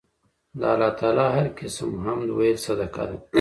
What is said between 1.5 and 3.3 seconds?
قِسم حمد ويل صدقه ده